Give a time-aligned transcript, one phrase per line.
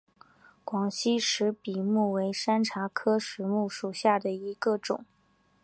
[0.65, 5.05] 广西石笔木为山茶科石笔木属下的一个种。